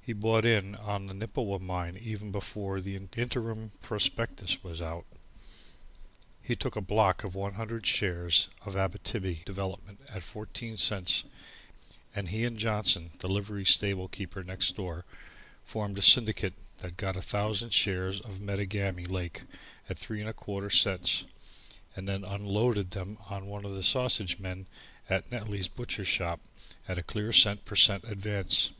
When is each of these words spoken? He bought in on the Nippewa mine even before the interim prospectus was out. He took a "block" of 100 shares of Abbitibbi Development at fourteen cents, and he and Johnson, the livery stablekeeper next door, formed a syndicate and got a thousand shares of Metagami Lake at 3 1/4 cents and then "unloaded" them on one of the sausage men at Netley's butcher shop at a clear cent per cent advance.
He 0.00 0.14
bought 0.14 0.46
in 0.46 0.74
on 0.76 1.06
the 1.06 1.12
Nippewa 1.12 1.58
mine 1.58 1.94
even 1.94 2.32
before 2.32 2.80
the 2.80 2.96
interim 2.96 3.72
prospectus 3.82 4.64
was 4.64 4.80
out. 4.80 5.04
He 6.42 6.56
took 6.56 6.76
a 6.76 6.80
"block" 6.80 7.24
of 7.24 7.34
100 7.34 7.86
shares 7.86 8.48
of 8.64 8.72
Abbitibbi 8.74 9.44
Development 9.44 10.00
at 10.08 10.22
fourteen 10.22 10.78
cents, 10.78 11.24
and 12.14 12.30
he 12.30 12.44
and 12.46 12.56
Johnson, 12.56 13.10
the 13.18 13.28
livery 13.28 13.66
stablekeeper 13.66 14.42
next 14.46 14.76
door, 14.76 15.04
formed 15.62 15.98
a 15.98 16.00
syndicate 16.00 16.54
and 16.82 16.96
got 16.96 17.18
a 17.18 17.20
thousand 17.20 17.74
shares 17.74 18.18
of 18.18 18.40
Metagami 18.40 19.04
Lake 19.06 19.42
at 19.90 19.98
3 19.98 20.22
1/4 20.22 20.72
cents 20.72 21.24
and 21.94 22.08
then 22.08 22.24
"unloaded" 22.24 22.92
them 22.92 23.18
on 23.28 23.44
one 23.44 23.66
of 23.66 23.74
the 23.74 23.82
sausage 23.82 24.38
men 24.38 24.66
at 25.10 25.30
Netley's 25.30 25.68
butcher 25.68 26.06
shop 26.06 26.40
at 26.88 26.96
a 26.96 27.02
clear 27.02 27.30
cent 27.30 27.66
per 27.66 27.76
cent 27.76 28.04
advance. 28.04 28.70